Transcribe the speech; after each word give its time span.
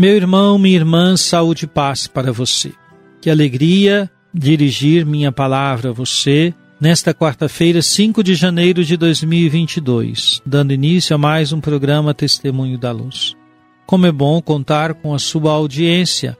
Meu 0.00 0.16
irmão, 0.16 0.58
minha 0.58 0.76
irmã, 0.76 1.14
saúde 1.14 1.66
e 1.66 1.68
paz 1.68 2.06
para 2.06 2.32
você. 2.32 2.72
Que 3.20 3.28
alegria 3.28 4.10
dirigir 4.32 5.04
minha 5.04 5.30
palavra 5.30 5.90
a 5.90 5.92
você 5.92 6.54
nesta 6.80 7.12
quarta-feira, 7.12 7.82
5 7.82 8.24
de 8.24 8.34
janeiro 8.34 8.82
de 8.82 8.96
2022, 8.96 10.40
dando 10.46 10.72
início 10.72 11.14
a 11.14 11.18
mais 11.18 11.52
um 11.52 11.60
programa 11.60 12.14
Testemunho 12.14 12.78
da 12.78 12.90
Luz. 12.90 13.36
Como 13.84 14.06
é 14.06 14.10
bom 14.10 14.40
contar 14.40 14.94
com 14.94 15.12
a 15.12 15.18
sua 15.18 15.52
audiência 15.52 16.34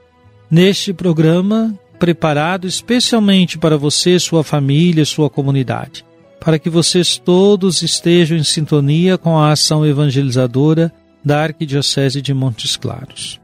neste 0.49 0.91
programa 0.91 1.71
preparado 1.99 2.65
especialmente 2.65 3.59
para 3.59 3.77
você, 3.77 4.17
sua 4.17 4.43
família, 4.43 5.05
sua 5.05 5.29
comunidade, 5.29 6.03
para 6.39 6.57
que 6.57 6.67
vocês 6.67 7.15
todos 7.15 7.83
estejam 7.83 8.35
em 8.35 8.43
sintonia 8.43 9.19
com 9.19 9.37
a 9.37 9.51
ação 9.51 9.85
evangelizadora 9.85 10.91
da 11.23 11.43
Arquidiocese 11.43 12.23
de 12.23 12.33
Montes 12.33 12.75
Claros. 12.75 13.39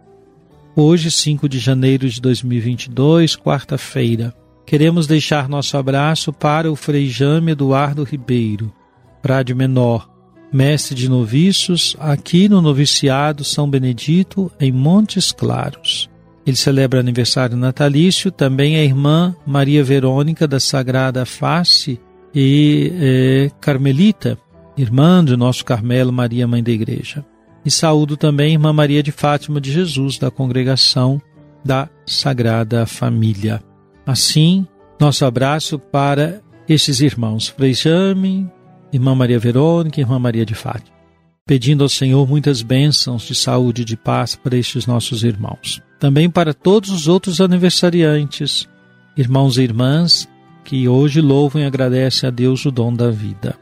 Hoje, 0.79 1.09
5 1.09 1.49
de 1.49 1.57
janeiro 1.57 2.07
de 2.07 2.21
2022, 2.21 3.35
quarta-feira, 3.35 4.31
queremos 4.63 5.07
deixar 5.07 5.49
nosso 5.49 5.75
abraço 5.75 6.31
para 6.31 6.71
o 6.71 6.75
Frei 6.75 7.09
Jame 7.09 7.53
Eduardo 7.53 8.03
Ribeiro, 8.03 8.71
Frade 9.23 9.55
Menor, 9.55 10.07
mestre 10.53 10.93
de 10.93 11.09
noviços, 11.09 11.97
aqui 11.99 12.47
no 12.47 12.61
Noviciado 12.61 13.43
São 13.43 13.67
Benedito, 13.67 14.51
em 14.59 14.71
Montes 14.71 15.31
Claros. 15.31 16.11
Ele 16.45 16.55
celebra 16.55 16.99
aniversário 16.99 17.57
natalício, 17.57 18.29
também 18.29 18.75
a 18.75 18.83
irmã 18.83 19.35
Maria 19.47 19.83
Verônica 19.83 20.47
da 20.47 20.59
Sagrada 20.59 21.25
Face 21.25 21.99
e 22.35 22.93
eh, 22.93 23.51
Carmelita, 23.59 24.37
irmã 24.77 25.23
do 25.23 25.35
nosso 25.35 25.65
Carmelo 25.65 26.13
Maria 26.13 26.47
Mãe 26.47 26.61
da 26.61 26.69
Igreja. 26.69 27.25
E 27.67 27.69
saúdo 27.69 28.15
também 28.15 28.47
a 28.47 28.51
irmã 28.51 28.71
Maria 28.71 29.03
de 29.03 29.11
Fátima 29.11 29.59
de 29.59 29.73
Jesus, 29.73 30.17
da 30.17 30.31
congregação 30.31 31.21
da 31.65 31.89
Sagrada 32.05 32.85
Família. 32.85 33.61
Assim, 34.05 34.65
nosso 34.97 35.25
abraço 35.25 35.77
para 35.77 36.41
esses 36.65 37.01
irmãos, 37.01 37.49
Frei 37.49 37.73
Jame, 37.73 38.49
irmã 38.93 39.13
Maria 39.13 39.37
Verônica 39.37 39.99
e 39.99 40.01
irmã 40.01 40.17
Maria 40.17 40.45
de 40.45 40.55
Fátima. 40.55 40.95
Pedindo 41.45 41.83
ao 41.83 41.89
Senhor 41.89 42.25
muitas 42.25 42.61
bênçãos 42.61 43.23
de 43.23 43.35
saúde 43.35 43.81
e 43.81 43.85
de 43.85 43.97
paz 43.97 44.33
para 44.33 44.55
estes 44.55 44.85
nossos 44.85 45.25
irmãos. 45.25 45.81
Também 45.99 46.29
para 46.29 46.53
todos 46.53 46.89
os 46.89 47.09
outros 47.09 47.41
aniversariantes, 47.41 48.65
irmãos 49.17 49.57
e 49.57 49.63
irmãs, 49.63 50.25
que 50.63 50.87
hoje 50.87 51.19
louvam 51.19 51.61
e 51.61 51.65
agradecem 51.65 52.27
a 52.27 52.31
Deus 52.31 52.65
o 52.65 52.71
dom 52.71 52.93
da 52.93 53.11
vida. 53.11 53.59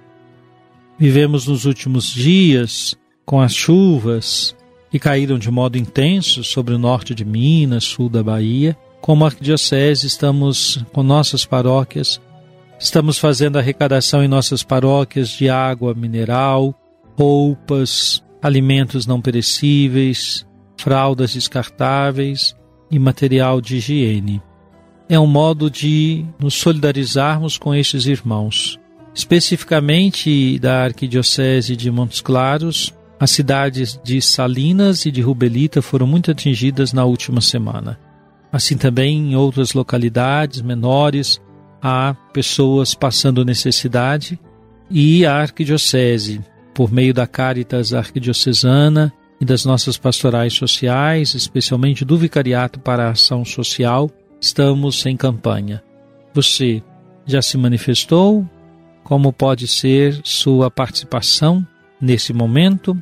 Vivemos 0.96 1.48
nos 1.48 1.66
últimos 1.66 2.14
dias 2.14 2.96
com 3.26 3.42
as 3.42 3.54
chuvas 3.54 4.56
que 4.92 5.00
caíram 5.00 5.38
de 5.38 5.52
modo 5.52 5.78
intenso 5.78 6.44
sobre 6.44 6.74
o 6.74 6.80
norte 6.80 7.14
de 7.14 7.26
Minas, 7.26 7.84
sul 7.84 8.08
da 8.08 8.24
Bahia. 8.24 8.78
Como 9.02 9.26
arquidiocese, 9.26 10.08
estamos 10.08 10.84
com 10.94 11.04
nossas 11.04 11.46
paróquias, 11.46 12.22
estamos 12.80 13.18
fazendo 13.18 13.60
arrecadação 13.60 14.24
em 14.24 14.28
nossas 14.28 14.64
paróquias 14.64 15.30
de 15.30 15.50
água 15.50 15.94
mineral, 15.94 16.74
roupas, 17.18 18.24
alimentos 18.42 19.06
não 19.06 19.22
perecíveis, 19.22 20.46
fraldas 20.78 21.34
descartáveis 21.34 22.56
e 22.90 22.98
material 22.98 23.60
de 23.60 23.78
higiene. 23.78 24.42
É 25.08 25.20
um 25.20 25.28
modo 25.28 25.70
de 25.70 26.26
nos 26.40 26.56
solidarizarmos 26.56 27.58
com 27.58 27.76
estes 27.76 28.06
irmãos. 28.06 28.80
Especificamente 29.14 30.58
da 30.60 30.84
Arquidiocese 30.84 31.76
de 31.76 31.90
Montes 31.92 32.22
Claros, 32.22 32.94
as 33.20 33.32
cidades 33.32 34.00
de 34.04 34.22
Salinas 34.22 35.06
e 35.06 35.12
de 35.12 35.22
Rubelita 35.22 35.82
foram 35.82 36.06
muito 36.06 36.32
atingidas 36.32 36.92
na 36.92 37.06
última 37.06 37.42
semana. 37.42 37.98
Assim 38.52 38.78
também 38.78 39.32
em 39.32 39.36
outras 39.36 39.74
localidades 39.74 40.62
menores 40.62 41.42
há 41.82 42.16
pessoas 42.34 42.94
passando 42.94 43.46
necessidade 43.46 44.40
e 44.90 45.26
a 45.26 45.36
Arquidiocese, 45.36 46.42
por 46.74 46.92
meio 46.92 47.14
da 47.14 47.26
Caritas 47.26 47.94
Arquidiocesana 47.94 49.14
e 49.40 49.46
das 49.46 49.66
nossas 49.66 49.98
pastorais 49.98 50.54
sociais, 50.54 51.34
especialmente 51.34 52.06
do 52.06 52.18
Vicariato 52.18 52.80
para 52.80 53.08
a 53.08 53.12
Ação 53.12 53.44
Social, 53.44 54.10
estamos 54.40 55.06
em 55.06 55.16
campanha. 55.16 55.82
Você 56.34 56.84
já 57.26 57.42
se 57.42 57.58
manifestou? 57.58 58.48
Como 59.04 59.32
pode 59.32 59.68
ser 59.68 60.20
sua 60.24 60.70
participação 60.70 61.66
nesse 62.06 62.32
momento? 62.32 62.96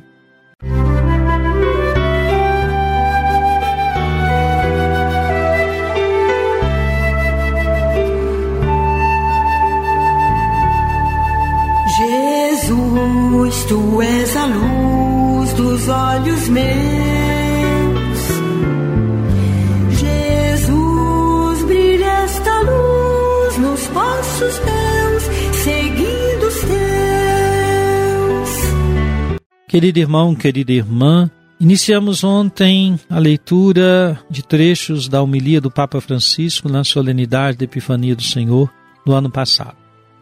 Querido 29.74 29.98
irmão, 29.98 30.36
querida 30.36 30.70
irmã, 30.70 31.28
iniciamos 31.58 32.22
ontem 32.22 32.96
a 33.10 33.18
leitura 33.18 34.16
de 34.30 34.40
trechos 34.40 35.08
da 35.08 35.20
homilia 35.20 35.60
do 35.60 35.68
Papa 35.68 36.00
Francisco 36.00 36.68
na 36.68 36.84
solenidade 36.84 37.58
da 37.58 37.64
Epifania 37.64 38.14
do 38.14 38.22
Senhor 38.22 38.72
do 39.04 39.12
ano 39.12 39.28
passado. 39.28 39.74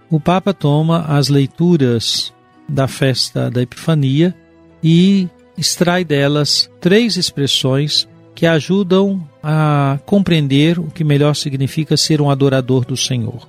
O 0.08 0.18
Papa 0.18 0.54
toma 0.54 1.02
as 1.02 1.28
leituras 1.28 2.32
da 2.66 2.88
festa 2.88 3.50
da 3.50 3.60
Epifania 3.60 4.34
e 4.82 5.28
extrai 5.54 6.02
delas 6.02 6.70
três 6.80 7.18
expressões 7.18 8.08
que 8.34 8.46
ajudam 8.46 9.22
a 9.42 9.98
compreender 10.06 10.78
o 10.78 10.84
que 10.84 11.04
melhor 11.04 11.36
significa 11.36 11.94
ser 11.94 12.22
um 12.22 12.30
adorador 12.30 12.86
do 12.86 12.96
Senhor. 12.96 13.46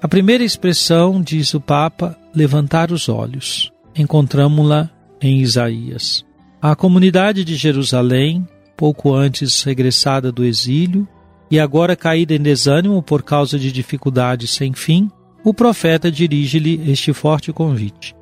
A 0.00 0.08
primeira 0.08 0.42
expressão, 0.42 1.20
diz 1.20 1.52
o 1.52 1.60
Papa, 1.60 2.16
levantar 2.34 2.90
os 2.90 3.06
olhos. 3.10 3.70
Encontramos-la 3.94 4.95
em 5.20 5.40
Isaías. 5.40 6.24
A 6.60 6.74
comunidade 6.74 7.44
de 7.44 7.54
Jerusalém, 7.54 8.46
pouco 8.76 9.14
antes 9.14 9.62
regressada 9.62 10.32
do 10.32 10.44
exílio 10.44 11.06
e 11.50 11.60
agora 11.60 11.94
caída 11.94 12.34
em 12.34 12.40
desânimo 12.40 13.02
por 13.02 13.22
causa 13.22 13.58
de 13.58 13.70
dificuldades 13.70 14.50
sem 14.50 14.72
fim, 14.72 15.10
o 15.44 15.54
profeta 15.54 16.10
dirige-lhe 16.10 16.90
este 16.90 17.12
forte 17.12 17.52
convite: 17.52 18.14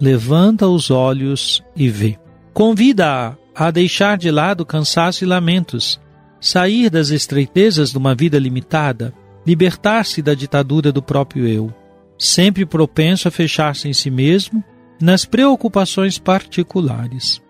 Levanta 0.00 0.68
os 0.68 0.90
olhos 0.90 1.62
e 1.74 1.88
vê. 1.88 2.18
Convida-a 2.52 3.36
a 3.54 3.70
deixar 3.70 4.18
de 4.18 4.30
lado 4.30 4.66
cansaço 4.66 5.24
e 5.24 5.26
lamentos, 5.26 5.98
sair 6.38 6.90
das 6.90 7.08
estreitezas 7.08 7.92
de 7.92 7.98
uma 7.98 8.14
vida 8.14 8.38
limitada, 8.38 9.14
libertar-se 9.46 10.20
da 10.20 10.34
ditadura 10.34 10.92
do 10.92 11.00
próprio 11.00 11.46
eu, 11.46 11.72
sempre 12.18 12.66
propenso 12.66 13.28
a 13.28 13.30
fechar-se 13.30 13.88
em 13.88 13.94
si 13.94 14.10
mesmo 14.10 14.62
nas 15.00 15.24
preocupações 15.24 16.18
particulares. 16.18 17.40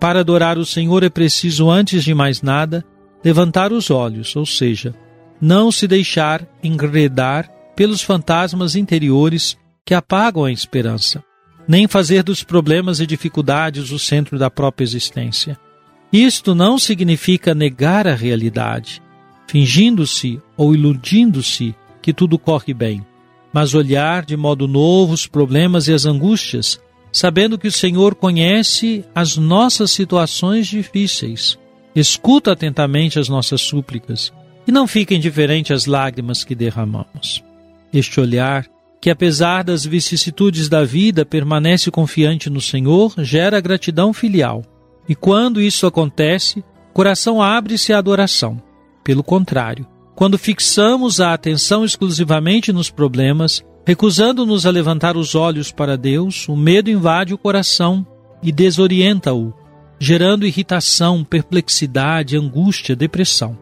Para 0.00 0.20
adorar 0.20 0.58
o 0.58 0.66
Senhor 0.66 1.02
é 1.02 1.08
preciso, 1.08 1.70
antes 1.70 2.04
de 2.04 2.14
mais 2.14 2.42
nada, 2.42 2.84
levantar 3.24 3.72
os 3.72 3.90
olhos, 3.90 4.34
ou 4.36 4.44
seja, 4.44 4.94
não 5.40 5.72
se 5.72 5.88
deixar 5.88 6.46
enredar 6.62 7.50
pelos 7.74 8.02
fantasmas 8.02 8.76
interiores 8.76 9.56
que 9.84 9.94
apagam 9.94 10.44
a 10.44 10.52
esperança, 10.52 11.22
nem 11.66 11.88
fazer 11.88 12.22
dos 12.22 12.42
problemas 12.42 13.00
e 13.00 13.06
dificuldades 13.06 13.90
o 13.90 13.98
centro 13.98 14.38
da 14.38 14.50
própria 14.50 14.84
existência. 14.84 15.58
Isto 16.12 16.54
não 16.54 16.78
significa 16.78 17.54
negar 17.54 18.06
a 18.06 18.14
realidade, 18.14 19.02
fingindo-se 19.46 20.40
ou 20.56 20.74
iludindo-se 20.74 21.74
que 22.00 22.12
tudo 22.12 22.38
corre 22.38 22.72
bem, 22.72 23.04
mas 23.52 23.74
olhar 23.74 24.24
de 24.24 24.36
modo 24.36 24.68
novo 24.68 25.12
os 25.12 25.26
problemas 25.26 25.88
e 25.88 25.92
as 25.92 26.06
angústias, 26.06 26.80
sabendo 27.14 27.56
que 27.56 27.68
o 27.68 27.72
Senhor 27.72 28.16
conhece 28.16 29.04
as 29.14 29.36
nossas 29.36 29.92
situações 29.92 30.66
difíceis, 30.66 31.56
escuta 31.94 32.50
atentamente 32.50 33.20
as 33.20 33.28
nossas 33.28 33.60
súplicas 33.60 34.32
e 34.66 34.72
não 34.72 34.84
fica 34.84 35.14
indiferente 35.14 35.72
às 35.72 35.86
lágrimas 35.86 36.42
que 36.42 36.56
derramamos. 36.56 37.40
Este 37.92 38.20
olhar, 38.20 38.66
que 39.00 39.10
apesar 39.10 39.62
das 39.62 39.86
vicissitudes 39.86 40.68
da 40.68 40.82
vida 40.82 41.24
permanece 41.24 41.88
confiante 41.88 42.50
no 42.50 42.60
Senhor, 42.60 43.14
gera 43.18 43.60
gratidão 43.60 44.12
filial. 44.12 44.64
E 45.08 45.14
quando 45.14 45.60
isso 45.60 45.86
acontece, 45.86 46.64
coração 46.92 47.40
abre-se 47.40 47.92
à 47.92 47.98
adoração. 47.98 48.60
Pelo 49.04 49.22
contrário, 49.22 49.86
quando 50.16 50.36
fixamos 50.36 51.20
a 51.20 51.32
atenção 51.32 51.84
exclusivamente 51.84 52.72
nos 52.72 52.90
problemas, 52.90 53.64
recusando-nos 53.86 54.66
a 54.66 54.70
levantar 54.70 55.16
os 55.16 55.34
olhos 55.34 55.70
para 55.70 55.96
Deus, 55.96 56.48
o 56.48 56.56
medo 56.56 56.90
invade 56.90 57.34
o 57.34 57.38
coração 57.38 58.06
e 58.42 58.50
desorienta-o, 58.50 59.52
gerando 59.98 60.46
irritação, 60.46 61.22
perplexidade, 61.24 62.36
angústia, 62.36 62.96
depressão. 62.96 63.58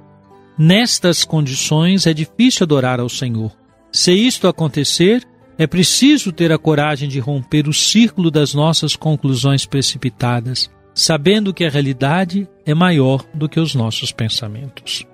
Nestas 0.56 1.24
condições 1.24 2.06
é 2.06 2.12
difícil 2.14 2.64
adorar 2.64 3.00
ao 3.00 3.08
Senhor, 3.08 3.52
se 3.92 4.12
isto 4.12 4.48
acontecer, 4.48 5.22
é 5.58 5.66
preciso 5.66 6.32
ter 6.32 6.50
a 6.50 6.58
coragem 6.58 7.10
de 7.10 7.20
romper 7.20 7.68
o 7.68 7.74
círculo 7.74 8.30
das 8.30 8.54
nossas 8.54 8.96
conclusões 8.96 9.66
precipitadas, 9.66 10.70
sabendo 10.94 11.52
que 11.52 11.64
a 11.64 11.70
realidade 11.70 12.48
é 12.64 12.72
maior 12.72 13.22
do 13.34 13.50
que 13.50 13.60
os 13.60 13.74
nossos 13.74 14.10
pensamentos. 14.10 15.06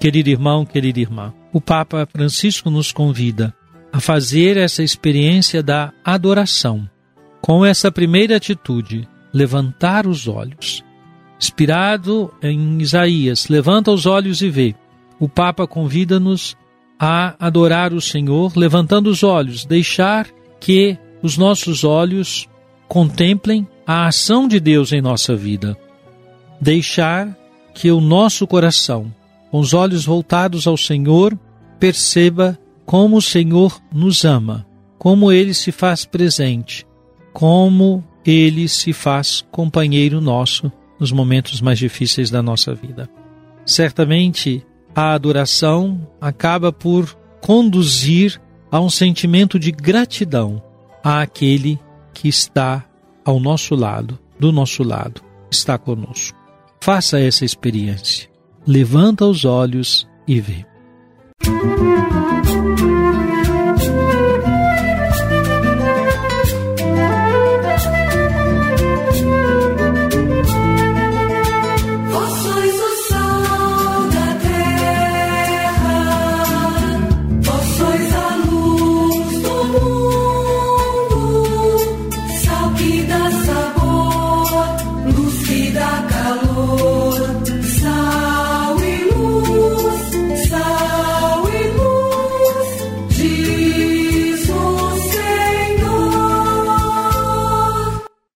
Querido 0.00 0.30
irmão, 0.30 0.64
querida 0.64 1.00
irmã, 1.00 1.34
o 1.52 1.60
Papa 1.60 2.08
Francisco 2.10 2.70
nos 2.70 2.92
convida 2.92 3.54
a 3.92 4.00
fazer 4.00 4.56
essa 4.56 4.82
experiência 4.82 5.62
da 5.62 5.92
adoração, 6.04 6.88
com 7.40 7.64
essa 7.64 7.90
primeira 7.90 8.36
atitude, 8.36 9.08
levantar 9.32 10.06
os 10.06 10.28
olhos. 10.28 10.84
Inspirado 11.40 12.32
em 12.42 12.80
Isaías, 12.80 13.48
levanta 13.48 13.90
os 13.90 14.06
olhos 14.06 14.42
e 14.42 14.50
vê. 14.50 14.74
O 15.20 15.28
Papa 15.28 15.66
convida-nos 15.66 16.56
a 16.98 17.34
adorar 17.38 17.92
o 17.92 18.00
Senhor, 18.00 18.56
levantando 18.56 19.08
os 19.08 19.22
olhos, 19.22 19.64
deixar 19.64 20.26
que 20.60 20.98
os 21.22 21.36
nossos 21.36 21.84
olhos 21.84 22.48
contemplem 22.88 23.66
a 23.86 24.06
ação 24.06 24.48
de 24.48 24.58
Deus 24.58 24.92
em 24.92 25.00
nossa 25.00 25.36
vida. 25.36 25.76
Deixar 26.60 27.36
que 27.74 27.90
o 27.90 28.00
nosso 28.00 28.46
coração, 28.46 29.12
com 29.50 29.60
os 29.60 29.72
olhos 29.72 30.04
voltados 30.04 30.66
ao 30.66 30.76
Senhor, 30.76 31.38
perceba 31.78 32.58
como 32.88 33.18
o 33.18 33.22
Senhor 33.22 33.78
nos 33.92 34.24
ama, 34.24 34.66
como 34.96 35.30
ele 35.30 35.52
se 35.52 35.70
faz 35.70 36.06
presente, 36.06 36.86
como 37.34 38.02
ele 38.24 38.66
se 38.66 38.94
faz 38.94 39.44
companheiro 39.50 40.22
nosso 40.22 40.72
nos 40.98 41.12
momentos 41.12 41.60
mais 41.60 41.78
difíceis 41.78 42.30
da 42.30 42.42
nossa 42.42 42.74
vida. 42.74 43.06
Certamente 43.66 44.64
a 44.94 45.12
adoração 45.12 46.00
acaba 46.18 46.72
por 46.72 47.14
conduzir 47.42 48.40
a 48.70 48.80
um 48.80 48.88
sentimento 48.88 49.58
de 49.58 49.70
gratidão 49.70 50.62
àquele 51.04 51.78
que 52.14 52.26
está 52.26 52.86
ao 53.22 53.38
nosso 53.38 53.74
lado, 53.74 54.18
do 54.40 54.50
nosso 54.50 54.82
lado, 54.82 55.20
está 55.50 55.76
conosco. 55.76 56.38
Faça 56.80 57.20
essa 57.20 57.44
experiência. 57.44 58.30
Levanta 58.66 59.26
os 59.26 59.44
olhos 59.44 60.08
e 60.26 60.40
vê. 60.40 60.67
Thank 61.48 62.80
you. 62.80 62.97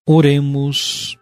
Oremos. 0.05 1.17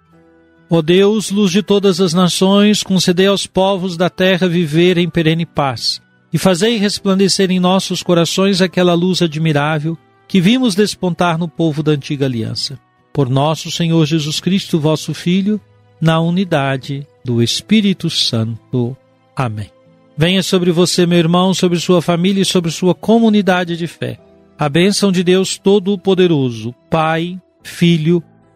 Ó 0.69 0.81
Deus, 0.81 1.29
luz 1.29 1.51
de 1.51 1.61
todas 1.61 2.01
as 2.01 2.13
nações, 2.13 2.81
concedei 2.81 3.27
aos 3.27 3.45
povos 3.45 3.95
da 3.95 4.09
terra 4.09 4.47
viver 4.47 4.97
em 4.97 5.09
perene 5.09 5.45
paz, 5.45 6.01
e 6.33 6.37
fazei 6.37 6.77
resplandecer 6.77 7.51
em 7.51 7.59
nossos 7.59 8.01
corações 8.01 8.61
aquela 8.61 8.93
luz 8.93 9.21
admirável 9.21 9.97
que 10.27 10.41
vimos 10.41 10.73
despontar 10.73 11.37
no 11.37 11.47
povo 11.47 11.83
da 11.83 11.91
antiga 11.91 12.25
aliança. 12.25 12.79
Por 13.13 13.29
nosso 13.29 13.69
Senhor 13.69 14.05
Jesus 14.05 14.39
Cristo, 14.39 14.79
vosso 14.79 15.13
Filho, 15.13 15.59
na 15.99 16.19
unidade 16.19 17.05
do 17.23 17.43
Espírito 17.43 18.09
Santo. 18.09 18.95
Amém. 19.35 19.69
Venha 20.17 20.41
sobre 20.41 20.71
você, 20.71 21.05
meu 21.05 21.19
irmão, 21.19 21.53
sobre 21.53 21.79
sua 21.79 22.01
família 22.01 22.41
e 22.41 22.45
sobre 22.45 22.71
sua 22.71 22.95
comunidade 22.95 23.77
de 23.77 23.85
fé. 23.85 24.17
A 24.57 24.69
bênção 24.69 25.11
de 25.11 25.23
Deus 25.23 25.57
Todo-Poderoso, 25.57 26.73
Pai, 26.89 27.39
Filho 27.61 28.23
e 28.23 28.30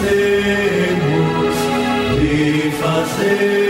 Fazemos, 0.00 1.56
e 2.22 2.70
fazer. 2.80 3.69